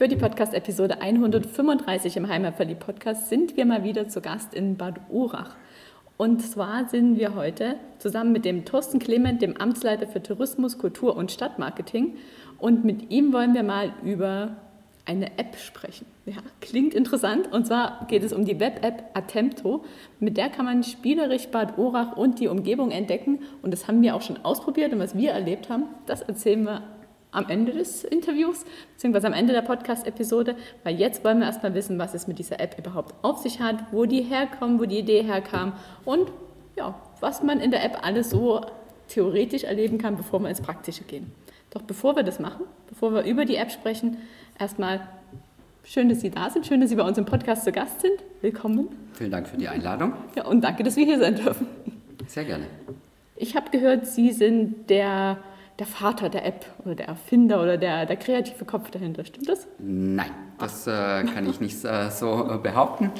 [0.00, 5.56] Für die Podcast-Episode 135 im Heimatverlieb-Podcast sind wir mal wieder zu Gast in Bad Urach.
[6.16, 11.16] Und zwar sind wir heute zusammen mit dem Thorsten Clement, dem Amtsleiter für Tourismus, Kultur
[11.16, 12.16] und Stadtmarketing.
[12.56, 14.56] Und mit ihm wollen wir mal über
[15.04, 16.06] eine App sprechen.
[16.24, 17.52] Ja, klingt interessant.
[17.52, 19.84] Und zwar geht es um die Web-App Attempto.
[20.18, 23.40] Mit der kann man spielerisch Bad Urach und die Umgebung entdecken.
[23.60, 24.94] Und das haben wir auch schon ausprobiert.
[24.94, 26.84] Und was wir erlebt haben, das erzählen wir
[27.32, 31.98] am Ende des Interviews, beziehungsweise am Ende der Podcast-Episode, weil jetzt wollen wir erstmal wissen,
[31.98, 35.22] was es mit dieser App überhaupt auf sich hat, wo die herkommt, wo die Idee
[35.22, 35.72] herkam
[36.04, 36.30] und
[36.76, 38.60] ja, was man in der App alles so
[39.08, 41.32] theoretisch erleben kann, bevor wir ins Praktische gehen.
[41.70, 44.16] Doch bevor wir das machen, bevor wir über die App sprechen,
[44.58, 45.00] erstmal
[45.84, 48.14] schön, dass Sie da sind, schön, dass Sie bei uns im Podcast zu Gast sind.
[48.40, 48.88] Willkommen.
[49.12, 50.14] Vielen Dank für die Einladung.
[50.34, 51.66] Ja, und danke, dass wir hier sein dürfen.
[52.26, 52.64] Sehr gerne.
[53.36, 55.38] Ich habe gehört, Sie sind der
[55.80, 59.24] der Vater der App oder der Erfinder oder der, der kreative Kopf dahinter.
[59.24, 59.66] Stimmt das?
[59.78, 63.10] Nein, das äh, kann ich nicht äh, so äh, behaupten.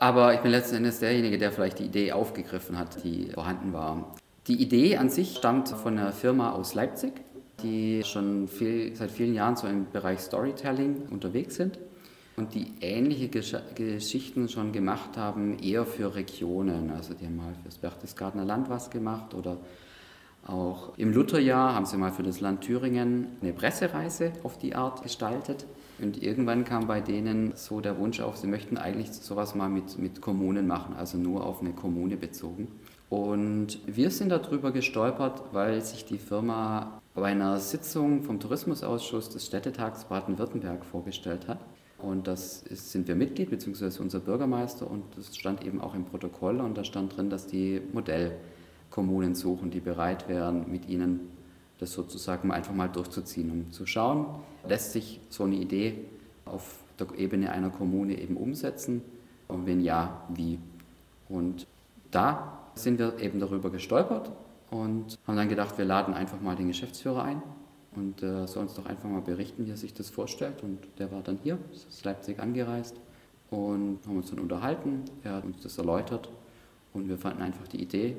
[0.00, 4.14] Aber ich bin letzten Endes derjenige, der vielleicht die Idee aufgegriffen hat, die vorhanden war.
[4.46, 7.12] Die Idee an sich stammt von einer Firma aus Leipzig,
[7.62, 11.78] die schon viel, seit vielen Jahren so im Bereich Storytelling unterwegs sind
[12.36, 16.90] und die ähnliche Gesch Geschichten schon gemacht haben, eher für Regionen.
[16.90, 19.58] Also die haben mal fürs Berchtesgadener Land was gemacht oder
[20.46, 25.02] auch im Lutherjahr haben sie mal für das Land Thüringen eine Pressereise auf die Art
[25.02, 25.66] gestaltet.
[26.00, 29.98] Und irgendwann kam bei denen so der Wunsch auf, sie möchten eigentlich sowas mal mit,
[29.98, 32.68] mit Kommunen machen, also nur auf eine Kommune bezogen.
[33.10, 39.44] Und wir sind darüber gestolpert, weil sich die Firma bei einer Sitzung vom Tourismusausschuss des
[39.46, 41.58] Städtetags Baden-Württemberg vorgestellt hat.
[41.98, 44.88] Und das ist, sind wir Mitglied, beziehungsweise unser Bürgermeister.
[44.88, 46.60] Und das stand eben auch im Protokoll.
[46.60, 48.36] Und da stand drin, dass die Modell
[49.00, 51.20] Kommunen suchen, die bereit wären, mit ihnen
[51.78, 54.26] das sozusagen einfach mal durchzuziehen, um zu schauen,
[54.68, 56.04] lässt sich so eine Idee
[56.44, 59.00] auf der Ebene einer Kommune eben umsetzen
[59.48, 60.58] und wenn ja, wie.
[61.30, 61.66] Und
[62.10, 64.30] da sind wir eben darüber gestolpert
[64.70, 67.42] und haben dann gedacht, wir laden einfach mal den Geschäftsführer ein
[67.96, 70.62] und äh, soll uns doch einfach mal berichten, wie er sich das vorstellt.
[70.62, 72.96] Und der war dann hier, ist aus Leipzig angereist
[73.48, 75.04] und haben uns dann unterhalten.
[75.24, 76.28] Er hat uns das erläutert
[76.92, 78.18] und wir fanden einfach die Idee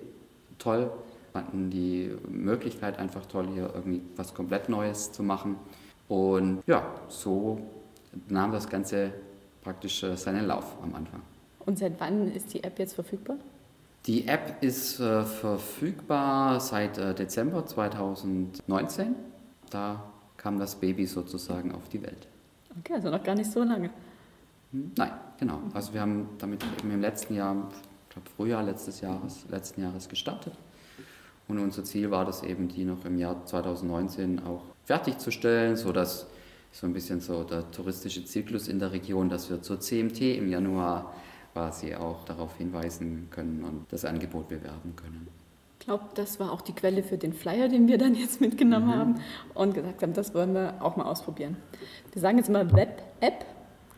[0.61, 0.91] toll,
[1.33, 5.55] fanden die Möglichkeit einfach toll, hier irgendwie was komplett Neues zu machen.
[6.07, 7.61] Und ja, so
[8.27, 9.13] nahm das Ganze
[9.61, 11.21] praktisch äh, seinen Lauf am Anfang.
[11.65, 13.37] Und seit wann ist die App jetzt verfügbar?
[14.07, 19.15] Die App ist äh, verfügbar seit äh, Dezember 2019.
[19.69, 20.03] Da
[20.37, 22.27] kam das Baby sozusagen auf die Welt.
[22.79, 23.91] Okay, also noch gar nicht so lange.
[24.71, 25.59] Hm, nein, genau.
[25.73, 27.69] Also wir haben damit eben im letzten Jahr
[28.11, 30.51] ich glaube, Frühjahr letztes Jahres, letzten Jahres gestartet.
[31.47, 36.27] Und unser Ziel war das eben, die noch im Jahr 2019 auch fertigzustellen, sodass
[36.73, 40.49] so ein bisschen so der touristische Zyklus in der Region, dass wir zur CMT im
[40.49, 41.13] Januar
[41.53, 45.29] quasi auch darauf hinweisen können und das Angebot bewerben können.
[45.79, 48.87] Ich glaube, das war auch die Quelle für den Flyer, den wir dann jetzt mitgenommen
[48.87, 48.95] mhm.
[48.95, 49.21] haben
[49.53, 51.55] und gesagt haben, das wollen wir auch mal ausprobieren.
[52.11, 53.45] Wir sagen jetzt mal Web-App.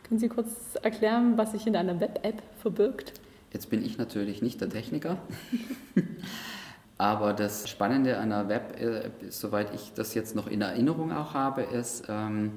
[0.04, 3.23] Können Sie kurz erklären, was sich in einer Web-App verbirgt?
[3.54, 5.16] Jetzt bin ich natürlich nicht der Techniker,
[6.98, 11.34] aber das Spannende an der Web, äh, soweit ich das jetzt noch in Erinnerung auch
[11.34, 12.54] habe, ist, ähm,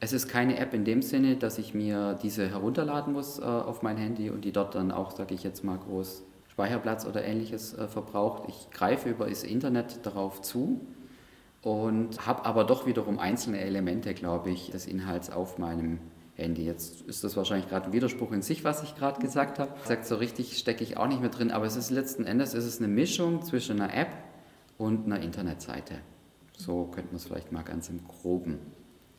[0.00, 3.82] es ist keine App in dem Sinne, dass ich mir diese herunterladen muss äh, auf
[3.82, 7.76] mein Handy und die dort dann auch, sage ich jetzt mal, groß Speicherplatz oder ähnliches
[7.76, 8.44] äh, verbraucht.
[8.48, 10.80] Ich greife über das Internet darauf zu
[11.60, 15.98] und habe aber doch wiederum einzelne Elemente, glaube ich, des Inhalts auf meinem
[16.38, 16.64] Handy.
[16.64, 19.72] Jetzt ist das wahrscheinlich gerade ein Widerspruch in sich, was ich gerade gesagt habe.
[19.84, 22.64] Sagt so richtig stecke ich auch nicht mehr drin, aber es ist letzten Endes ist
[22.64, 24.08] es eine Mischung zwischen einer App
[24.78, 25.94] und einer Internetseite.
[26.56, 28.58] So könnte man es vielleicht mal ganz im Groben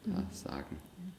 [0.06, 0.78] ja, sagen.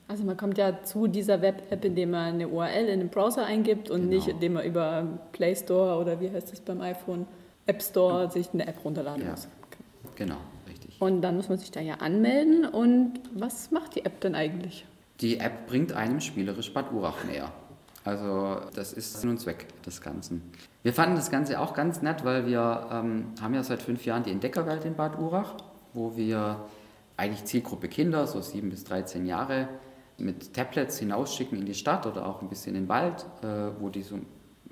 [0.08, 3.90] Also man kommt ja zu dieser Web-App, indem man eine URL in den Browser eingibt
[3.90, 4.14] und genau.
[4.14, 7.26] nicht indem man über Play Store oder wie heißt das beim iPhone,
[7.66, 8.30] App Store ja.
[8.30, 9.30] sich eine App runterladen ja.
[9.30, 9.48] muss.
[10.16, 10.38] Genau,
[10.68, 11.00] richtig.
[11.00, 14.86] Und dann muss man sich da ja anmelden und was macht die App denn eigentlich?
[15.20, 17.52] Die App bringt einem spielerisch Bad Urach näher.
[18.04, 20.42] Also das ist Sinn und Zweck des Ganzen.
[20.82, 24.22] Wir fanden das Ganze auch ganz nett, weil wir ähm, haben ja seit fünf Jahren
[24.22, 25.54] die Entdeckerwelt in Bad Urach,
[25.92, 26.64] wo wir
[27.18, 29.68] eigentlich Zielgruppe Kinder, so sieben bis 13 Jahre,
[30.16, 33.90] mit Tablets hinausschicken in die Stadt oder auch ein bisschen in den Wald, äh, wo
[33.90, 34.18] die so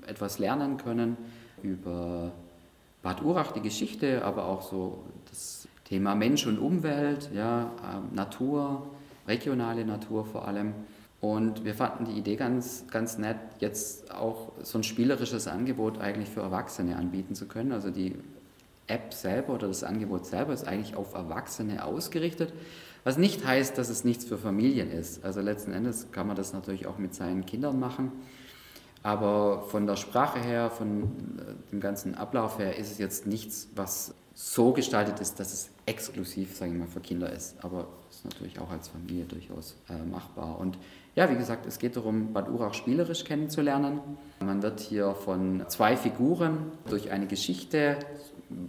[0.07, 1.17] etwas lernen können
[1.61, 2.31] über
[3.03, 8.87] Bad Urach, die Geschichte, aber auch so das Thema Mensch und Umwelt, ja, ähm, Natur,
[9.29, 10.73] regionale Natur vor allem.
[11.21, 16.29] Und wir fanden die Idee ganz, ganz nett, jetzt auch so ein spielerisches Angebot eigentlich
[16.29, 17.71] für Erwachsene anbieten zu können.
[17.71, 18.15] Also die
[18.87, 22.53] App selber oder das Angebot selber ist eigentlich auf Erwachsene ausgerichtet,
[23.03, 25.23] was nicht heißt, dass es nichts für Familien ist.
[25.23, 28.11] Also letzten Endes kann man das natürlich auch mit seinen Kindern machen.
[29.03, 33.69] Aber von der Sprache her, von äh, dem ganzen Ablauf her, ist es jetzt nichts,
[33.75, 37.61] was so gestaltet ist, dass es exklusiv, sage ich mal, für Kinder ist.
[37.61, 40.57] Aber es ist natürlich auch als Familie durchaus äh, machbar.
[40.59, 40.77] Und
[41.13, 43.99] ja, wie gesagt, es geht darum, Bad Urach spielerisch kennenzulernen.
[44.39, 47.97] Man wird hier von zwei Figuren durch eine Geschichte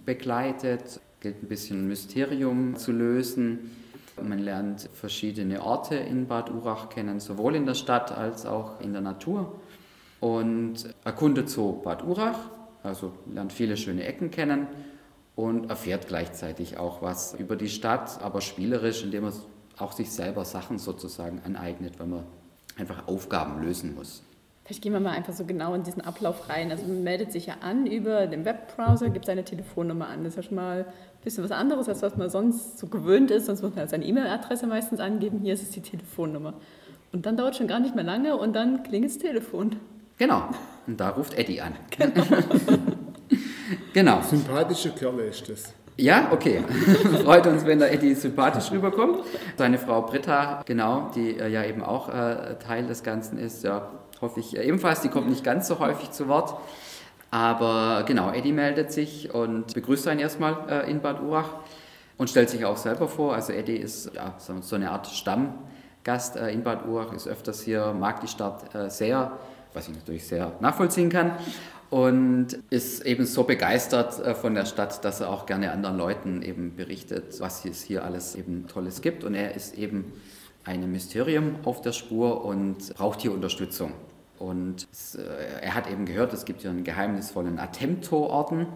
[0.05, 3.71] begleitet, gilt ein bisschen Mysterium zu lösen.
[4.21, 8.93] Man lernt verschiedene Orte in Bad Urach kennen, sowohl in der Stadt als auch in
[8.93, 9.61] der Natur.
[10.19, 12.41] Und erkundet so Bad Urach,
[12.83, 14.67] also lernt viele schöne Ecken kennen
[15.41, 19.33] und erfährt gleichzeitig auch was über die Stadt, aber spielerisch, indem man
[19.79, 22.25] auch sich selber Sachen sozusagen aneignet, wenn man
[22.79, 24.23] einfach Aufgaben lösen muss.
[24.65, 26.71] Vielleicht gehen wir mal einfach so genau in diesen Ablauf rein.
[26.71, 30.23] Also man meldet sich ja an über den Webbrowser, gibt seine Telefonnummer an.
[30.23, 33.33] Das ist ja schon mal ein bisschen was anderes, als was man sonst so gewöhnt
[33.33, 33.47] ist.
[33.47, 35.41] Sonst muss man seine E-Mail-Adresse meistens angeben.
[35.43, 36.55] Hier ist es die Telefonnummer.
[37.13, 39.77] Und dann dauert es schon gar nicht mehr lange und dann klingelt das Telefon.
[40.19, 40.51] Genau.
[40.87, 41.75] Und da ruft Eddie an.
[41.97, 42.23] Genau.
[43.93, 44.21] genau.
[44.23, 45.75] Sympathische Kerle ist das.
[45.97, 46.65] Ja, okay.
[47.25, 49.19] Freut uns, wenn der Eddie sympathisch rüberkommt.
[49.59, 53.91] Seine Frau Britta, genau, die äh, ja eben auch äh, Teil des Ganzen ist, ja,
[54.21, 55.03] hoffe ich ebenfalls.
[55.03, 56.55] Die kommt nicht ganz so häufig zu Wort.
[57.31, 61.51] Aber genau, Eddie meldet sich und begrüßt einen erstmal äh, in Bad Urach
[62.17, 63.35] und stellt sich auch selber vor.
[63.35, 67.93] Also Eddie ist ja, so eine Art Stammgast äh, in Bad Urach, ist öfters hier,
[67.93, 69.33] mag die Stadt äh, sehr,
[69.75, 71.33] was ich natürlich sehr nachvollziehen kann.
[71.91, 76.43] Und ist eben so begeistert äh, von der Stadt, dass er auch gerne anderen Leuten
[76.43, 79.25] eben berichtet, was es hier alles eben Tolles gibt.
[79.25, 80.13] Und er ist eben
[80.65, 83.93] einem Mysterium auf der Spur und braucht hier Unterstützung.
[84.39, 88.67] Und äh, er hat eben gehört, es gibt hier einen geheimnisvollen Attempto-Orden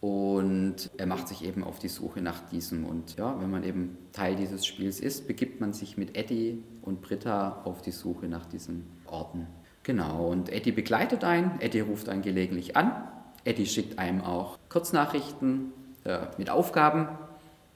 [0.00, 2.84] und er macht sich eben auf die Suche nach diesem.
[2.84, 7.00] Und ja, wenn man eben Teil dieses Spiels ist, begibt man sich mit Eddie und
[7.00, 9.46] Britta auf die Suche nach diesem Orden.
[9.84, 12.90] Genau, und Eddie begleitet einen, Eddie ruft einen gelegentlich an,
[13.44, 15.72] Eddie schickt einem auch Kurznachrichten
[16.04, 17.08] äh, mit Aufgaben.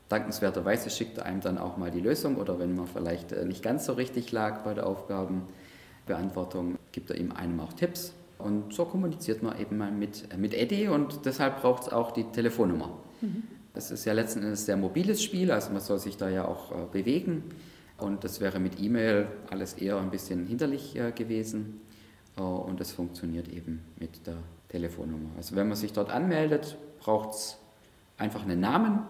[0.09, 3.63] Dankenswerterweise schickt er einem dann auch mal die Lösung oder wenn man vielleicht äh, nicht
[3.63, 5.43] ganz so richtig lag bei der Aufgaben,
[6.07, 8.15] Beantwortung gibt er ihm einem auch Tipps.
[8.39, 12.25] Und so kommuniziert man eben mal mit, mit Eddie und deshalb braucht es auch die
[12.25, 12.97] Telefonnummer.
[13.21, 13.43] Mhm.
[13.75, 16.47] Das ist ja letzten Endes ein sehr mobiles Spiel, also man soll sich da ja
[16.47, 17.45] auch äh, bewegen.
[17.99, 21.81] Und das wäre mit E-Mail alles eher ein bisschen hinterlich äh, gewesen.
[22.39, 24.37] Äh, und das funktioniert eben mit der
[24.69, 25.31] Telefonnummer.
[25.37, 27.59] Also wenn man sich dort anmeldet, braucht es
[28.17, 29.01] einfach einen Namen.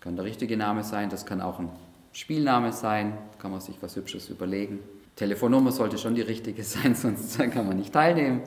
[0.00, 1.68] Kann der richtige Name sein, das kann auch ein
[2.12, 4.80] Spielname sein, kann man sich was Hübsches überlegen.
[5.16, 8.42] Telefonnummer sollte schon die richtige sein, sonst kann man nicht teilnehmen.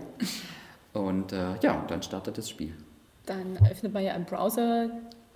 [0.94, 2.74] Und äh, ja, dann startet das Spiel.
[3.26, 4.90] Dann öffnet man ja im Browser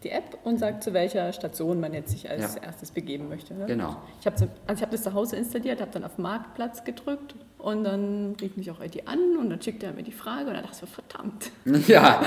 [0.04, 2.64] die App und sagt, zu welcher Station man jetzt sich als ja.
[2.64, 3.56] erstes begeben möchte.
[3.56, 3.66] Ne?
[3.66, 3.98] Genau.
[4.20, 8.36] Ich habe also hab das zu Hause installiert, habe dann auf Marktplatz gedrückt und dann
[8.40, 10.74] rief mich auch Eddie an und dann schickte er mir die Frage und dann dachte
[10.74, 11.52] ich so, verdammt.
[11.88, 12.22] Ja.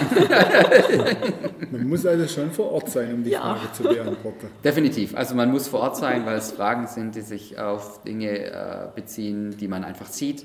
[1.71, 3.41] man muss also schon vor Ort sein, um die ja.
[3.41, 4.49] Frage zu beantworten.
[4.65, 5.15] Definitiv.
[5.15, 8.89] Also man muss vor Ort sein, weil es Fragen sind, die sich auf Dinge äh,
[8.95, 10.45] beziehen, die man einfach sieht,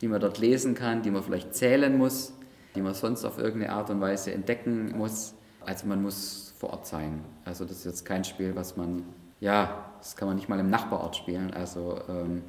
[0.00, 2.32] die man dort lesen kann, die man vielleicht zählen muss,
[2.74, 5.34] die man sonst auf irgendeine Art und Weise entdecken muss.
[5.64, 7.20] Also man muss vor Ort sein.
[7.44, 9.02] Also das ist jetzt kein Spiel, was man,
[9.40, 11.52] ja, das kann man nicht mal im Nachbarort spielen.
[11.52, 12.42] Also ähm,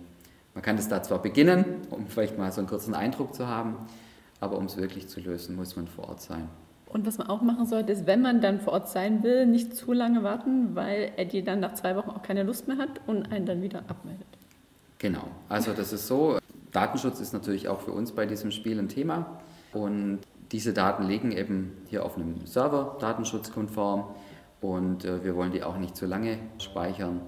[0.54, 3.76] man kann das da zwar beginnen, um vielleicht mal so einen kurzen Eindruck zu haben,
[4.40, 6.48] aber um es wirklich zu lösen, muss man vor Ort sein.
[6.88, 9.76] Und was man auch machen sollte, ist, wenn man dann vor Ort sein will, nicht
[9.76, 13.34] zu lange warten, weil Eddie dann nach zwei Wochen auch keine Lust mehr hat und
[13.34, 14.28] einen dann wieder abmeldet.
[15.00, 16.40] Genau, also das ist so.
[16.72, 19.42] Datenschutz ist natürlich auch für uns bei diesem Spiel ein Thema.
[19.74, 20.20] Und
[20.56, 24.06] diese Daten liegen eben hier auf einem Server, datenschutzkonform.
[24.62, 27.20] Und äh, wir wollen die auch nicht zu lange speichern.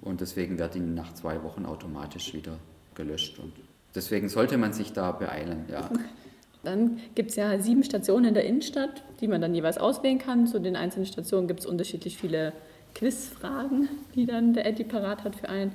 [0.00, 2.56] Und deswegen wird die nach zwei Wochen automatisch wieder
[2.94, 3.38] gelöscht.
[3.38, 3.52] Und
[3.94, 5.66] deswegen sollte man sich da beeilen.
[5.70, 5.90] Ja.
[6.64, 10.46] Dann gibt es ja sieben Stationen in der Innenstadt, die man dann jeweils auswählen kann.
[10.46, 12.52] Zu den einzelnen Stationen gibt es unterschiedlich viele
[12.94, 15.72] Quizfragen, die dann der Eddie parat hat für einen.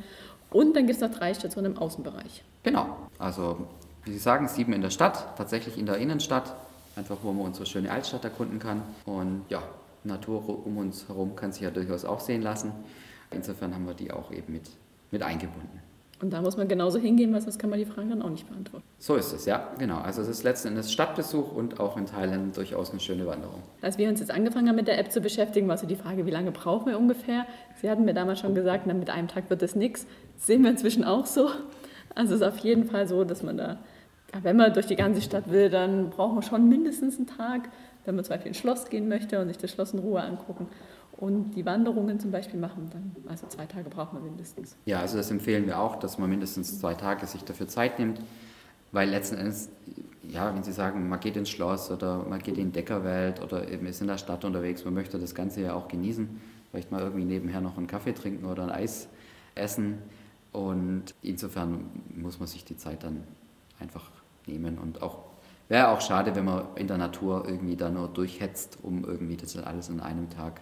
[0.51, 2.43] Und dann gibt es noch drei Stationen im Außenbereich.
[2.61, 3.67] Genau, also
[4.03, 6.55] wie Sie sagen, sieben in der Stadt, tatsächlich in der Innenstadt,
[6.95, 8.81] einfach wo man unsere schöne Altstadt erkunden kann.
[9.05, 9.61] Und ja,
[10.03, 12.71] Natur um uns herum kann sich ja durchaus auch sehen lassen.
[13.31, 14.69] Insofern haben wir die auch eben mit,
[15.11, 15.81] mit eingebunden.
[16.21, 18.47] Und da muss man genauso hingehen, weil sonst kann man die Fragen dann auch nicht
[18.47, 18.85] beantworten.
[18.99, 19.97] So ist es, ja, genau.
[19.97, 23.61] Also es ist letzten Endes Stadtbesuch und auch in Teilen durchaus eine schöne Wanderung.
[23.81, 26.25] Als wir uns jetzt angefangen haben mit der App zu beschäftigen, war so die Frage,
[26.25, 27.45] wie lange brauchen wir ungefähr?
[27.81, 30.07] Sie hatten mir damals schon gesagt, na, mit einem Tag wird das nichts.
[30.37, 31.49] Sehen wir inzwischen auch so.
[32.15, 33.77] Also es ist auf jeden Fall so, dass man da,
[34.43, 37.69] wenn man durch die ganze Stadt will, dann braucht man schon mindestens einen Tag,
[38.05, 40.67] wenn man zum Beispiel ins Schloss gehen möchte und sich das Schloss in Ruhe angucken.
[41.17, 44.75] Und die Wanderungen zum Beispiel machen dann, also zwei Tage braucht man mindestens.
[44.85, 48.19] Ja, also das empfehlen wir auch, dass man mindestens zwei Tage sich dafür Zeit nimmt,
[48.91, 49.69] weil letzten Endes,
[50.27, 53.85] ja, wenn Sie sagen, man geht ins Schloss oder man geht in Deckerwelt oder eben
[53.85, 57.25] ist in der Stadt unterwegs, man möchte das Ganze ja auch genießen, vielleicht mal irgendwie
[57.25, 59.07] nebenher noch einen Kaffee trinken oder ein Eis
[59.55, 59.99] essen
[60.51, 63.23] und insofern muss man sich die Zeit dann
[63.79, 64.09] einfach
[64.47, 65.19] nehmen und auch
[65.67, 69.57] wäre auch schade, wenn man in der Natur irgendwie da nur durchhetzt, um irgendwie das
[69.57, 70.61] alles in einem Tag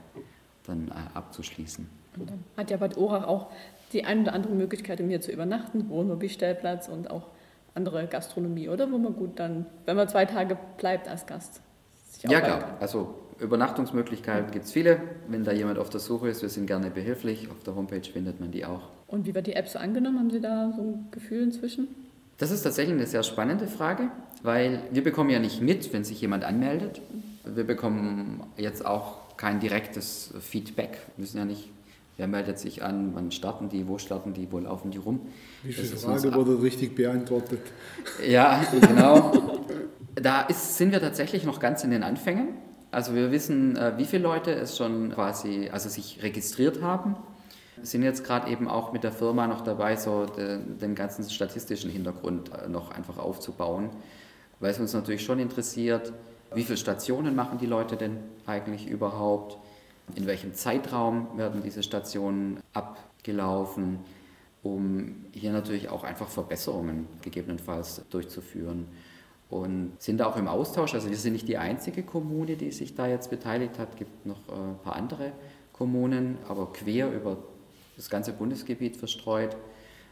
[0.66, 1.88] dann äh, abzuschließen.
[2.18, 3.48] Und dann hat ja Bad Orach auch
[3.92, 7.28] die ein oder andere Möglichkeit, um hier zu übernachten, Wohnmobilstellplatz und auch
[7.75, 8.92] andere Gastronomie, oder?
[8.92, 11.62] Wo man gut dann, wenn man zwei Tage bleibt als Gast.
[12.22, 12.78] ja, klar.
[12.80, 15.02] Also Übernachtungsmöglichkeiten gibt es viele.
[15.28, 17.50] Wenn da jemand auf der Suche ist, wir sind gerne behilflich.
[17.50, 18.90] Auf der Homepage findet man die auch.
[19.08, 20.20] Und wie wird die App so angenommen?
[20.20, 21.88] Haben Sie da so ein Gefühl inzwischen?
[22.44, 24.10] Das ist tatsächlich eine sehr spannende Frage,
[24.42, 27.00] weil wir bekommen ja nicht mit, wenn sich jemand anmeldet.
[27.46, 30.98] Wir bekommen jetzt auch kein direktes Feedback.
[31.16, 31.70] Wir wissen ja nicht,
[32.18, 35.22] wer meldet sich an, wann starten die, wo starten die, wo laufen die rum.
[35.64, 37.62] Viele Frage wurde richtig beantwortet?
[38.28, 39.32] Ja, genau.
[40.16, 42.50] da ist, sind wir tatsächlich noch ganz in den Anfängen.
[42.92, 47.16] Also wir wissen, äh, wie viele Leute es schon quasi, also sich registriert haben.
[47.75, 51.30] Wir sind jetzt gerade eben auch mit der Firma noch dabei, so den, den ganzen
[51.30, 53.89] statistischen Hintergrund äh, noch einfach aufzubauen,
[54.60, 56.13] weil es uns natürlich schon interessiert,
[56.53, 59.58] wie viele Stationen machen die Leute denn eigentlich überhaupt?
[60.15, 64.00] In welchem Zeitraum werden diese Stationen abgelaufen,
[64.62, 68.88] um hier natürlich auch einfach Verbesserungen gegebenenfalls durchzuführen.
[69.50, 70.94] Und sind da auch im Austausch.
[70.94, 73.89] Also wir sind nicht die einzige Kommune, die sich da jetzt beteiligt hat.
[73.92, 75.32] Es gibt noch äh, ein paar andere
[75.74, 77.38] Kommunen, aber quer über
[77.96, 79.56] das ganze Bundesgebiet verstreut.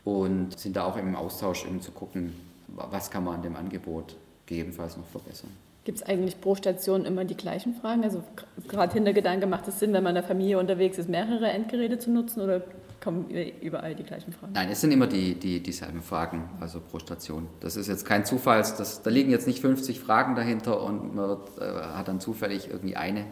[0.03, 2.33] Und sind da auch im Austausch, um zu gucken,
[2.67, 5.51] was kann man an dem Angebot gegebenenfalls noch verbessern.
[5.83, 8.03] Gibt es eigentlich pro Station immer die gleichen Fragen?
[8.03, 8.23] Also
[8.67, 12.11] gerade Hintergedanke, macht es Sinn, wenn man in der Familie unterwegs ist, mehrere Endgeräte zu
[12.11, 12.61] nutzen oder
[13.03, 13.29] kommen
[13.61, 14.53] überall die gleichen Fragen?
[14.53, 17.47] Nein, es sind immer die, die, dieselben Fragen, also pro Station.
[17.61, 21.29] Das ist jetzt kein Zufall, das, da liegen jetzt nicht 50 Fragen dahinter und man
[21.29, 23.25] wird, äh, hat dann zufällig irgendwie eine,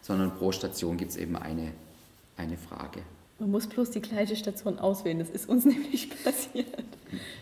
[0.00, 1.72] sondern pro Station gibt es eben eine,
[2.38, 3.00] eine Frage.
[3.40, 5.18] Man muss bloß die gleiche Station auswählen.
[5.18, 6.66] Das ist uns nämlich passiert.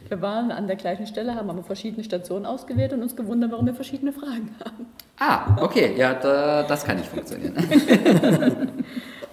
[0.06, 3.66] Wir waren an der gleichen Stelle, haben aber verschiedene Stationen ausgewählt und uns gewundert, warum
[3.66, 4.86] wir verschiedene Fragen haben.
[5.18, 7.54] Ah, okay, ja, da, das kann nicht funktionieren.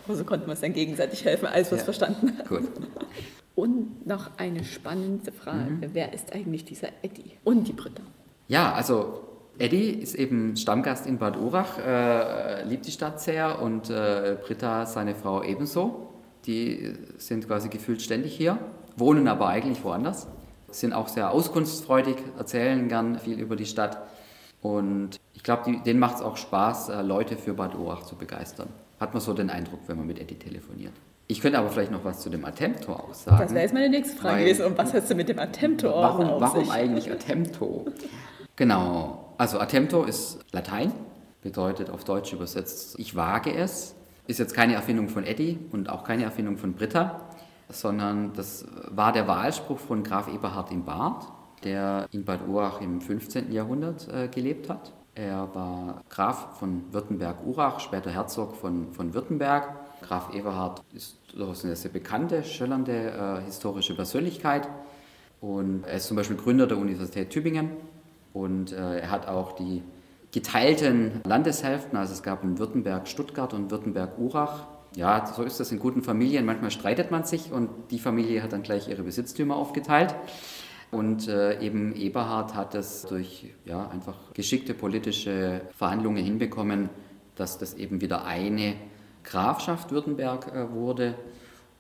[0.06, 2.48] aber so konnten wir uns dann gegenseitig helfen, als wir es ja, verstanden haben.
[2.50, 2.68] Gut.
[3.54, 5.70] Und noch eine spannende Frage.
[5.70, 5.90] Mhm.
[5.94, 8.02] Wer ist eigentlich dieser Eddie und die Britta?
[8.48, 9.22] Ja, also
[9.60, 14.88] Eddie ist eben Stammgast in Bad Urach, äh, liebt die Stadt sehr und äh, Britta,
[14.88, 16.15] seine Frau, ebenso.
[16.48, 18.58] Die sind quasi gefühlt ständig hier,
[18.98, 20.28] wohnen aber eigentlich woanders,
[20.70, 24.00] sind auch sehr auskunftsfreudig, erzählen gern viel über die Stadt.
[24.62, 28.70] Und ich glaube, denen macht es auch Spaß, äh, Leute für Bad Urach zu begeistern.
[29.00, 30.94] Hat man so den Eindruck, wenn man mit Eddie telefoniert.
[31.28, 33.40] Ich könnte aber vielleicht noch was zu dem Attempto auch sagen.
[33.40, 34.66] Das wäre jetzt meine nächste Frage gewesen.
[34.66, 37.86] Und was hast du mit dem Attempto Warum, warum eigentlich Attempto?
[38.56, 39.34] genau.
[39.38, 40.94] Also Attempto ist Latein,
[41.42, 43.96] bedeutet auf Deutsch übersetzt, ich wage es.
[44.28, 47.22] Ist jetzt keine Erfindung von Eddie und auch keine Erfindung von Britta,
[47.70, 51.28] sondern das war der Wahlspruch von Graf Eberhard im Bad,
[51.64, 53.52] der in Bad Urach im 15.
[53.52, 54.94] Jahrhundert äh, gelebt hat.
[55.14, 59.76] Er war Graf von Württemberg-Urach, später Herzog von, von Württemberg.
[60.02, 64.68] Graf Eberhard ist durchaus eine sehr bekannte, schillernde äh, historische Persönlichkeit.
[65.40, 67.72] Und er ist zum Beispiel Gründer der Universität Tübingen.
[68.34, 69.84] Und äh, er hat auch die
[70.36, 71.98] geteilten Landeshälften.
[71.98, 74.68] Also es gab in Württemberg Stuttgart und Württemberg Urach.
[74.94, 76.46] Ja, so ist das in guten Familien.
[76.46, 80.14] Manchmal streitet man sich und die Familie hat dann gleich ihre Besitztümer aufgeteilt.
[80.92, 86.90] Und äh, eben Eberhard hat es durch ja, einfach geschickte politische Verhandlungen hinbekommen,
[87.36, 88.76] dass das eben wieder eine
[89.24, 91.16] Grafschaft Württemberg äh, wurde.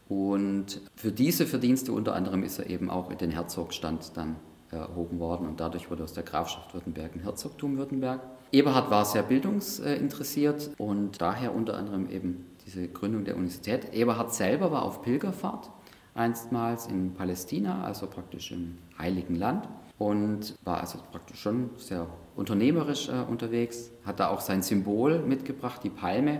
[0.07, 4.37] Und für diese Verdienste unter anderem ist er eben auch in den Herzogstand dann
[4.79, 8.21] erhoben worden und dadurch wurde aus der Grafschaft Württemberg ein Herzogtum Württemberg.
[8.51, 13.93] Eberhard war sehr bildungsinteressiert und daher unter anderem eben diese Gründung der Universität.
[13.93, 15.69] Eberhard selber war auf Pilgerfahrt
[16.13, 19.67] einstmals in Palästina, also praktisch im Heiligen Land
[19.97, 25.81] und war also praktisch schon sehr unternehmerisch äh, unterwegs, hat da auch sein Symbol mitgebracht,
[25.83, 26.39] die Palme.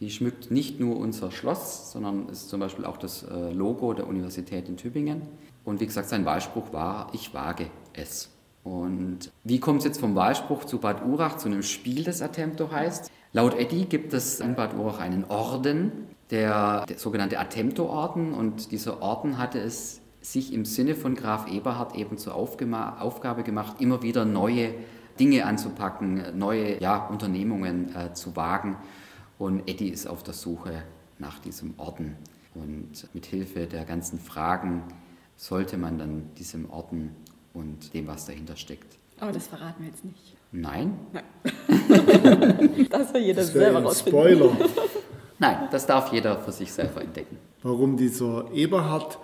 [0.00, 4.08] Die schmückt nicht nur unser Schloss, sondern ist zum Beispiel auch das äh, Logo der
[4.08, 5.22] Universität in Tübingen.
[5.64, 8.30] Und wie gesagt, sein Wahlspruch war, ich wage es.
[8.64, 12.70] Und wie kommt es jetzt vom Wahlspruch zu Bad Urach, zu einem Spiel, das Attempto
[12.70, 13.10] heißt?
[13.32, 18.32] Laut Eddie gibt es in Bad Urach einen Orden, der, der sogenannte Attempto-Orden.
[18.34, 23.80] Und dieser Orden hatte es sich im Sinne von Graf Eberhard eben zur Aufgabe gemacht,
[23.80, 24.74] immer wieder neue
[25.18, 28.76] Dinge anzupacken, neue ja, Unternehmungen äh, zu wagen.
[29.38, 30.84] Und Eddie ist auf der Suche
[31.18, 32.16] nach diesem Orden.
[32.54, 34.84] Und mit Hilfe der ganzen Fragen
[35.42, 37.16] sollte man dann diesem Orden
[37.52, 38.96] und dem, was dahinter steckt.
[39.18, 40.36] Aber das verraten wir jetzt nicht.
[40.52, 40.96] Nein.
[41.12, 42.86] Nein.
[42.90, 44.22] das soll jeder das selber rausfinden.
[44.22, 44.56] Spoiler.
[45.40, 47.38] Nein, das darf jeder für sich selber entdecken.
[47.64, 49.18] Warum dieser Eberhard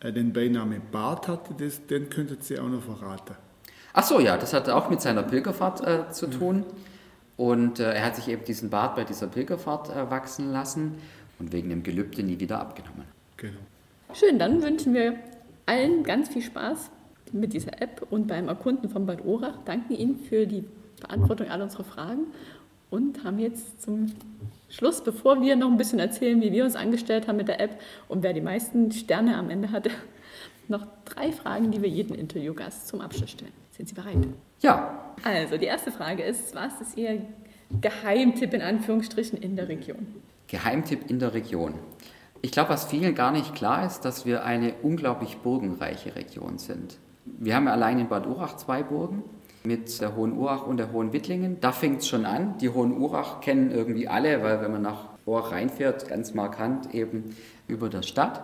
[0.00, 3.36] äh, den Beiname Bart hatte, das, den könntet ihr auch noch verraten.
[3.92, 6.64] Ach so, ja, das hat auch mit seiner Pilgerfahrt äh, zu tun.
[7.36, 10.96] Und äh, er hat sich eben diesen Bart bei dieser Pilgerfahrt äh, wachsen lassen
[11.38, 13.06] und wegen dem Gelübde nie wieder abgenommen.
[13.36, 13.60] Genau.
[14.12, 15.14] Schön, dann wünschen wir
[15.70, 16.90] allen ganz viel Spaß
[17.30, 19.58] mit dieser App und beim Erkunden von Bad Orach.
[19.64, 20.64] Danken Ihnen für die
[21.00, 22.26] Beantwortung all unserer Fragen
[22.90, 24.06] und haben jetzt zum
[24.68, 27.80] Schluss, bevor wir noch ein bisschen erzählen, wie wir uns angestellt haben mit der App
[28.08, 29.90] und wer die meisten Sterne am Ende hatte,
[30.66, 33.52] noch drei Fragen, die wir jedem Interviewgast zum Abschluss stellen.
[33.70, 34.16] Sind Sie bereit?
[34.62, 35.14] Ja.
[35.22, 37.22] Also, die erste Frage ist, was ist Ihr
[37.80, 40.06] Geheimtipp in Anführungsstrichen in der Region?
[40.48, 41.74] Geheimtipp in der Region.
[42.42, 46.98] Ich glaube, was vielen gar nicht klar ist, dass wir eine unglaublich burgenreiche Region sind.
[47.26, 49.22] Wir haben allein in Bad Urach zwei Burgen
[49.62, 51.58] mit der Hohen Urach und der Hohen Wittlingen.
[51.60, 52.56] Da fängt es schon an.
[52.58, 57.36] Die Hohen Urach kennen irgendwie alle, weil wenn man nach Urach reinfährt, ganz markant eben
[57.68, 58.42] über der Stadt.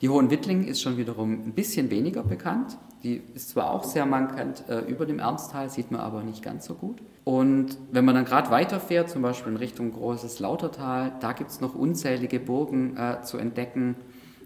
[0.00, 2.78] Die Hohen Wittlingen ist schon wiederum ein bisschen weniger bekannt.
[3.04, 6.64] Die ist zwar auch sehr markant äh, über dem Ernsthal, sieht man aber nicht ganz
[6.64, 7.02] so gut.
[7.24, 11.60] Und wenn man dann gerade weiterfährt, zum Beispiel in Richtung Großes Lautertal, da gibt es
[11.60, 13.94] noch unzählige Burgen äh, zu entdecken.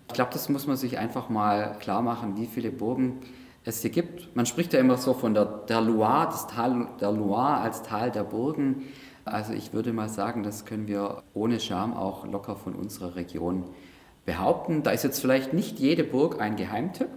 [0.08, 3.20] Ich glaube, das muss man sich einfach mal klar machen, wie viele Burgen
[3.64, 4.34] es hier gibt.
[4.34, 8.10] Man spricht ja immer so von der, der Loire, das Tal der Loire als Tal
[8.10, 8.84] der Burgen.
[9.24, 13.64] Also ich würde mal sagen, das können wir ohne Scham auch locker von unserer Region
[14.24, 14.82] behaupten.
[14.82, 17.08] Da ist jetzt vielleicht nicht jede Burg ein Geheimtipp,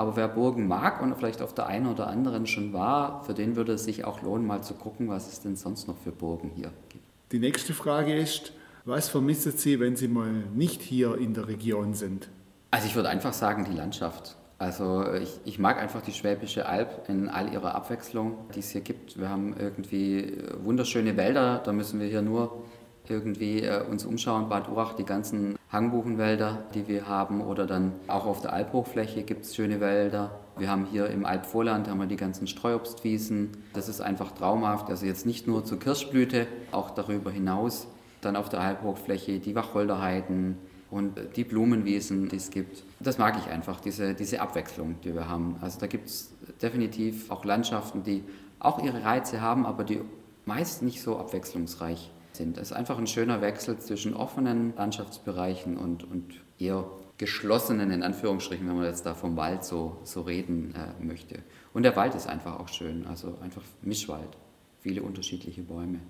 [0.00, 3.54] aber wer Burgen mag und vielleicht auf der einen oder anderen schon war, für den
[3.54, 6.50] würde es sich auch lohnen, mal zu gucken, was es denn sonst noch für Burgen
[6.56, 7.04] hier gibt.
[7.32, 8.54] Die nächste Frage ist,
[8.86, 12.30] was vermissen Sie, wenn Sie mal nicht hier in der Region sind?
[12.70, 14.36] Also ich würde einfach sagen, die Landschaft.
[14.56, 18.80] Also ich, ich, mag einfach die Schwäbische Alb in all ihrer Abwechslung, die es hier
[18.80, 19.20] gibt.
[19.20, 22.62] Wir haben irgendwie wunderschöne Wälder, da müssen wir hier nur
[23.10, 24.48] irgendwie äh, uns umschauen.
[24.48, 29.44] Bad Urach, die ganzen Hangbuchenwälder, die wir haben oder dann auch auf der Albhochfläche gibt
[29.44, 30.30] es schöne Wälder.
[30.56, 33.50] Wir haben hier im Albvorland haben wir die ganzen Streuobstwiesen.
[33.72, 34.88] Das ist einfach traumhaft.
[34.88, 37.86] Also jetzt nicht nur zur Kirschblüte, auch darüber hinaus.
[38.20, 40.58] Dann auf der Albhochfläche die Wacholderheiden,
[40.90, 42.82] und die Blumenwiesen, die es gibt.
[42.98, 45.56] Das mag ich einfach, diese, diese Abwechslung, die wir haben.
[45.60, 48.24] Also da gibt es definitiv auch Landschaften, die
[48.58, 50.00] auch ihre Reize haben, aber die
[50.44, 52.10] meist nicht so abwechslungsreich
[52.40, 52.56] sind.
[52.56, 56.84] Es ist einfach ein schöner Wechsel zwischen offenen Landschaftsbereichen und, und eher
[57.18, 61.40] geschlossenen, in Anführungsstrichen, wenn man jetzt da vom Wald so, so reden äh, möchte.
[61.74, 64.36] Und der Wald ist einfach auch schön, also einfach Mischwald,
[64.80, 66.00] viele unterschiedliche Bäume.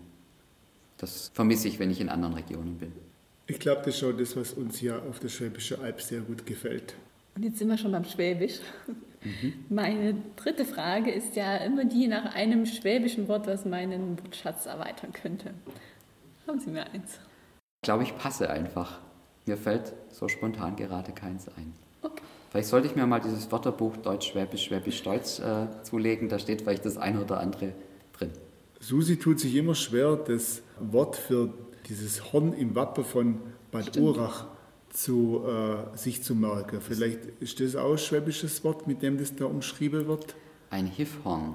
[0.98, 2.92] Das vermisse ich, wenn ich in anderen Regionen bin.
[3.46, 6.46] Ich glaube, das ist schon das, was uns hier auf der Schwäbischen Alb sehr gut
[6.46, 6.94] gefällt.
[7.34, 8.60] Und jetzt sind wir schon beim Schwäbisch.
[9.22, 9.52] Mhm.
[9.68, 15.12] Meine dritte Frage ist ja immer die nach einem schwäbischen Wort, was meinen Wortschatz erweitern
[15.12, 15.52] könnte.
[16.46, 17.18] Haben Sie mir eins?
[17.82, 18.98] Ich glaube, ich passe einfach.
[19.46, 21.72] Mir fällt so spontan gerade keins ein.
[22.02, 22.22] Okay.
[22.50, 26.28] Vielleicht sollte ich mir mal dieses Wörterbuch Deutsch-Schwäbisch, Schwäbisch-Deutsch äh, zulegen.
[26.28, 27.72] Da steht vielleicht das eine oder andere
[28.12, 28.30] drin.
[28.80, 31.52] Susi tut sich immer schwer, das Wort für
[31.88, 34.06] dieses Horn im Wappen von Bad Stimmt.
[34.06, 34.46] Urach
[34.90, 36.80] zu, äh, sich zu merken.
[36.80, 40.34] Vielleicht ist das auch ein schwäbisches Wort, mit dem das da umschrieben wird?
[40.70, 41.54] Ein Hiffhorn.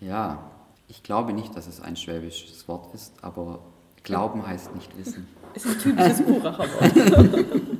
[0.00, 0.50] Ja,
[0.88, 3.60] ich glaube nicht, dass es ein schwäbisches Wort ist, aber
[4.06, 5.26] Glauben heißt nicht wissen.
[5.54, 6.96] Ist ein typisches Uracher Wort.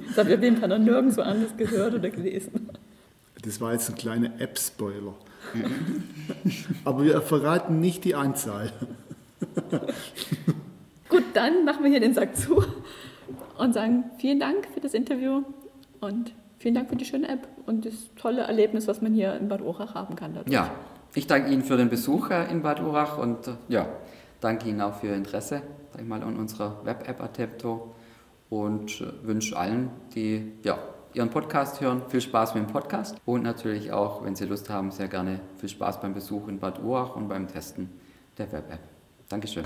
[0.08, 2.68] das habe ich auf jeden Fall noch nirgendwo anders gehört oder gelesen.
[3.42, 5.14] Das war jetzt ein kleiner App-Spoiler.
[6.84, 8.72] aber wir verraten nicht die Anzahl.
[11.08, 12.64] Gut, dann machen wir hier den Sack zu
[13.56, 15.42] und sagen vielen Dank für das Interview
[16.00, 19.48] und vielen Dank für die schöne App und das tolle Erlebnis, was man hier in
[19.48, 20.34] Bad Urach haben kann.
[20.34, 20.52] Dadurch.
[20.52, 20.72] Ja,
[21.14, 23.86] ich danke Ihnen für den Besuch in Bad Urach und äh, ja,
[24.40, 25.62] danke Ihnen auch für Ihr Interesse
[25.96, 27.94] sag ich mal, an unserer Web-App Atepto
[28.50, 30.78] und äh, wünsche allen, die ja,
[31.14, 34.90] Ihren Podcast hören, viel Spaß mit dem Podcast und natürlich auch, wenn Sie Lust haben,
[34.90, 37.88] sehr gerne viel Spaß beim Besuch in Bad Urach und beim Testen
[38.36, 38.80] der Web-App.
[39.30, 39.64] Dankeschön.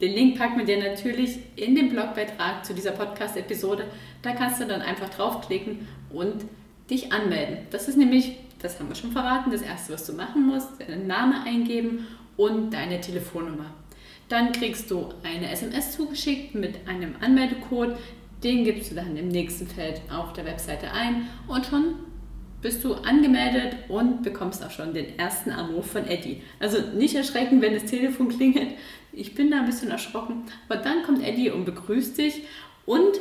[0.02, 3.86] Den Link packen wir dir natürlich in den Blogbeitrag zu dieser Podcast-Episode.
[4.22, 6.44] Da kannst du dann einfach draufklicken und
[6.90, 7.60] dich anmelden.
[7.72, 11.08] Das ist nämlich, das haben wir schon verraten, das erste, was du machen musst, deinen
[11.08, 13.74] Namen eingeben und deine Telefonnummer.
[14.28, 17.96] Dann kriegst du eine SMS zugeschickt mit einem Anmeldecode.
[18.44, 21.96] Den gibst du dann im nächsten Feld auf der Webseite ein und schon
[22.62, 26.42] bist du angemeldet und bekommst auch schon den ersten Anruf von Eddie.
[26.60, 28.70] Also nicht erschrecken, wenn das Telefon klingelt.
[29.12, 30.44] Ich bin da ein bisschen erschrocken.
[30.68, 32.44] Aber dann kommt Eddie und begrüßt dich.
[32.86, 33.20] Und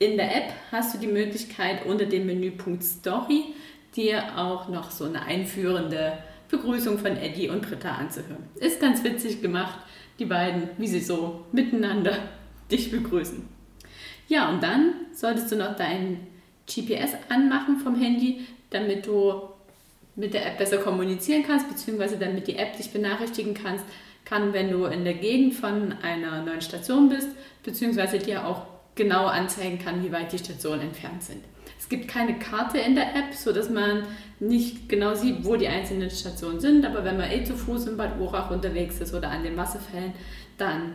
[0.00, 3.54] in der App hast du die Möglichkeit, unter dem Menüpunkt Story
[3.94, 8.44] dir auch noch so eine einführende Begrüßung von Eddie und Britta anzuhören.
[8.56, 9.78] Ist ganz witzig gemacht,
[10.18, 12.16] die beiden, wie sie so miteinander
[12.70, 13.59] dich begrüßen.
[14.30, 16.20] Ja, und dann solltest du noch dein
[16.64, 19.42] GPS anmachen vom Handy, damit du
[20.14, 23.84] mit der App besser kommunizieren kannst, beziehungsweise damit die App dich benachrichtigen kannst,
[24.24, 27.28] kann, wenn du in der Gegend von einer neuen Station bist,
[27.64, 31.42] beziehungsweise dir auch genau anzeigen kann, wie weit die Stationen entfernt sind.
[31.76, 34.04] Es gibt keine Karte in der App, sodass man
[34.38, 37.96] nicht genau sieht, wo die einzelnen Stationen sind, aber wenn man eh zu Fuß in
[37.96, 40.12] Bad Urach unterwegs ist oder an den Wasserfällen,
[40.56, 40.94] dann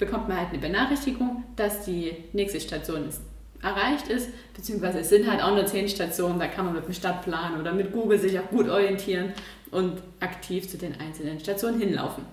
[0.00, 3.20] bekommt man halt eine Benachrichtigung, dass die nächste Station ist
[3.62, 6.94] erreicht ist, beziehungsweise es sind halt auch nur zehn Stationen, da kann man mit dem
[6.94, 9.32] Stadtplan oder mit Google sich auch gut orientieren
[9.70, 12.24] und aktiv zu den einzelnen Stationen hinlaufen.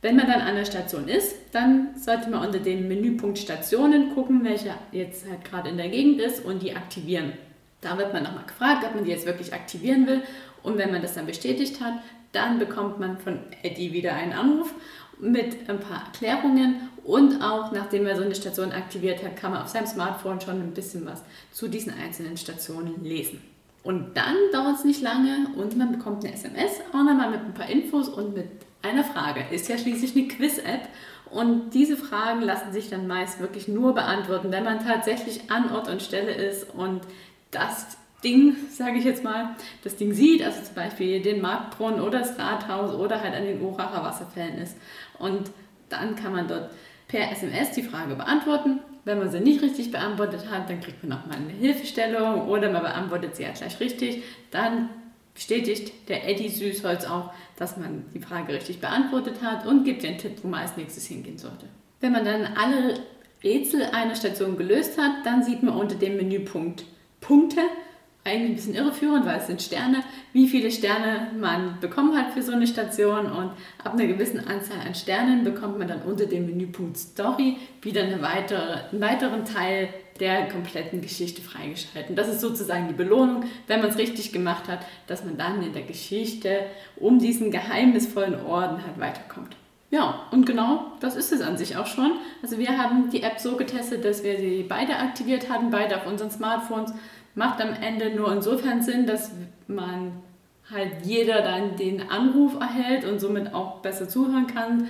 [0.00, 4.44] Wenn man dann an der Station ist, dann sollte man unter dem Menüpunkt Stationen gucken,
[4.44, 7.32] welche jetzt halt gerade in der Gegend ist und die aktivieren.
[7.80, 10.22] Da wird man nochmal gefragt, ob man die jetzt wirklich aktivieren will
[10.62, 11.94] und wenn man das dann bestätigt hat,
[12.32, 14.74] dann bekommt man von Eddie wieder einen Anruf
[15.20, 19.62] mit ein paar Erklärungen und auch nachdem er so eine Station aktiviert hat, kann man
[19.62, 23.40] auf seinem Smartphone schon ein bisschen was zu diesen einzelnen Stationen lesen.
[23.82, 27.54] Und dann dauert es nicht lange und man bekommt eine SMS, auch nochmal mit ein
[27.54, 28.46] paar Infos und mit
[28.82, 29.44] einer Frage.
[29.50, 30.88] Ist ja schließlich eine Quiz-App
[31.30, 35.88] und diese Fragen lassen sich dann meist wirklich nur beantworten, wenn man tatsächlich an Ort
[35.88, 37.00] und Stelle ist und
[37.50, 42.20] das Ding, sage ich jetzt mal, das Ding sieht, also zum Beispiel den Marktbrunnen oder
[42.20, 44.76] das Rathaus oder halt an den Uracher Wasserfällen ist.
[45.18, 45.50] Und
[45.88, 46.70] dann kann man dort
[47.06, 48.80] per SMS die Frage beantworten.
[49.04, 52.82] Wenn man sie nicht richtig beantwortet hat, dann kriegt man nochmal eine Hilfestellung oder man
[52.82, 54.22] beantwortet sie ja gleich richtig.
[54.50, 54.90] Dann
[55.32, 60.18] bestätigt der Eddie Süßholz auch, dass man die Frage richtig beantwortet hat und gibt den
[60.18, 61.66] Tipp, wo man als nächstes hingehen sollte.
[62.00, 63.00] Wenn man dann alle
[63.42, 66.84] Rätsel einer Station gelöst hat, dann sieht man unter dem Menüpunkt
[67.20, 67.60] Punkte
[68.24, 70.02] eigentlich ein bisschen irreführend, weil es sind Sterne,
[70.32, 73.52] wie viele Sterne man bekommen hat für so eine Station und
[73.82, 78.20] ab einer gewissen Anzahl an Sternen bekommt man dann unter dem Menüpunkt Story wieder eine
[78.20, 79.88] weitere, einen weiteren Teil
[80.20, 82.16] der kompletten Geschichte freigeschalten.
[82.16, 85.72] Das ist sozusagen die Belohnung, wenn man es richtig gemacht hat, dass man dann in
[85.72, 89.56] der Geschichte um diesen geheimnisvollen Orden halt weiterkommt.
[89.90, 92.12] Ja, und genau das ist es an sich auch schon.
[92.42, 96.06] Also wir haben die App so getestet, dass wir sie beide aktiviert hatten, beide auf
[96.06, 96.92] unseren Smartphones
[97.34, 99.30] macht am Ende nur insofern Sinn, dass
[99.66, 100.12] man
[100.70, 104.88] halt jeder dann den Anruf erhält und somit auch besser zuhören kann.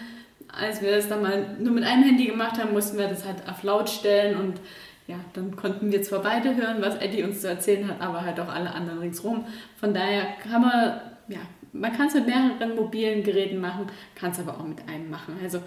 [0.49, 3.49] Als wir das dann mal nur mit einem Handy gemacht haben, mussten wir das halt
[3.49, 4.61] auf laut stellen und
[5.07, 8.41] ja, dann konnten wir zwar beide hören, was Eddie uns zu erzählen hat, aber halt
[8.41, 9.45] auch alle anderen ringsrum.
[9.77, 11.41] Von daher kann man, ja,
[11.73, 15.37] man kann es mit mehreren mobilen Geräten machen, kann es aber auch mit einem machen.
[15.43, 15.61] Also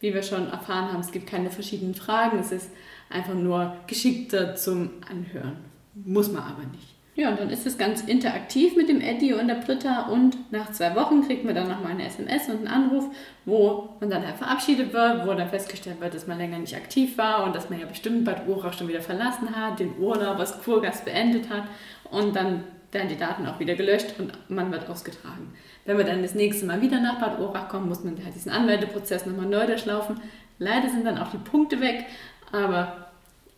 [0.00, 2.70] wie wir schon erfahren haben, es gibt keine verschiedenen Fragen, es ist
[3.10, 5.56] einfach nur geschickter zum Anhören.
[5.94, 6.94] Muss man aber nicht.
[7.18, 10.70] Ja, und dann ist es ganz interaktiv mit dem Eddie und der Britta und nach
[10.70, 13.06] zwei Wochen kriegt man dann nochmal eine SMS und einen Anruf,
[13.44, 17.18] wo man dann halt verabschiedet wird, wo dann festgestellt wird, dass man länger nicht aktiv
[17.18, 20.62] war und dass man ja bestimmt Bad Urach schon wieder verlassen hat, den Urlaub als
[20.62, 21.64] Kurgast beendet hat
[22.08, 25.52] und dann werden die Daten auch wieder gelöscht und man wird ausgetragen.
[25.84, 28.52] Wenn wir dann das nächste Mal wieder nach Bad Urach kommen, muss man halt diesen
[28.52, 30.20] Anmeldeprozess nochmal neu durchlaufen.
[30.58, 32.06] Leider sind dann auch die Punkte weg,
[32.52, 33.08] aber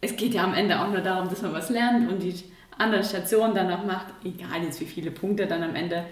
[0.01, 2.35] es geht ja am Ende auch nur darum, dass man was lernt und die
[2.79, 6.05] anderen Stationen dann noch macht, egal jetzt wie viele Punkte dann am Ende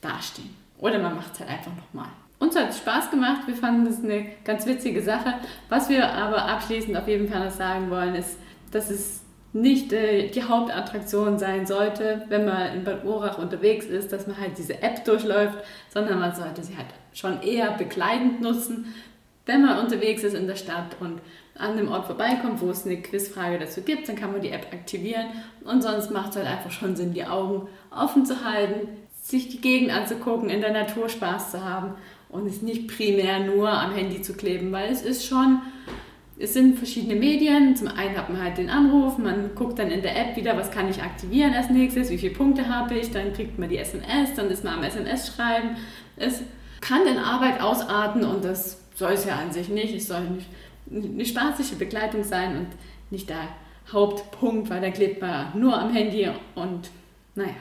[0.00, 0.54] dastehen.
[0.78, 2.08] Oder man macht es halt einfach nochmal.
[2.38, 5.34] Uns hat es Spaß gemacht, wir fanden es eine ganz witzige Sache.
[5.68, 8.38] Was wir aber abschließend auf jeden Fall noch sagen wollen, ist,
[8.70, 9.23] dass es
[9.54, 14.38] nicht äh, die Hauptattraktion sein sollte, wenn man in Bad Urach unterwegs ist, dass man
[14.38, 18.92] halt diese App durchläuft, sondern man sollte sie halt schon eher begleitend nutzen,
[19.46, 21.20] wenn man unterwegs ist in der Stadt und
[21.56, 24.72] an einem Ort vorbeikommt, wo es eine Quizfrage dazu gibt, dann kann man die App
[24.72, 25.26] aktivieren
[25.64, 28.88] und sonst macht es halt einfach schon Sinn, die Augen offen zu halten,
[29.22, 31.94] sich die Gegend anzugucken, in der Natur Spaß zu haben
[32.28, 35.62] und es nicht primär nur am Handy zu kleben, weil es ist schon
[36.38, 37.76] es sind verschiedene Medien.
[37.76, 40.70] Zum einen hat man halt den Anruf, man guckt dann in der App wieder, was
[40.70, 44.34] kann ich aktivieren als nächstes, wie viele Punkte habe ich, dann kriegt man die SMS,
[44.34, 45.76] dann ist man am SMS schreiben.
[46.16, 46.42] Es
[46.80, 49.94] kann in Arbeit ausarten und das soll es ja an sich nicht.
[49.94, 50.46] Es soll nicht
[50.90, 52.66] eine spaßige Begleitung sein und
[53.10, 53.48] nicht der
[53.92, 56.90] Hauptpunkt, weil da klebt man nur am Handy und
[57.34, 57.54] naja,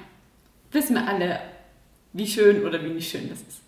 [0.71, 1.39] wissen wir alle,
[2.13, 3.61] wie schön oder wie nicht schön das ist.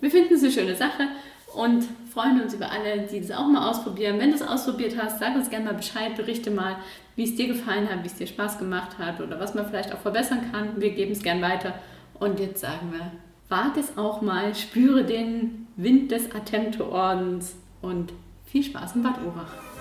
[0.00, 1.08] Wir finden es eine schöne Sache
[1.54, 4.18] und freuen uns über alle, die das auch mal ausprobieren.
[4.18, 6.76] Wenn du es ausprobiert hast, sag uns gerne mal Bescheid, berichte mal,
[7.16, 9.94] wie es dir gefallen hat, wie es dir Spaß gemacht hat oder was man vielleicht
[9.94, 10.80] auch verbessern kann.
[10.80, 11.74] Wir geben es gern weiter.
[12.18, 13.10] Und jetzt sagen wir,
[13.48, 18.12] wage es auch mal, spüre den Wind des Attempto-Ordens und
[18.46, 19.71] viel Spaß in Bad Urach.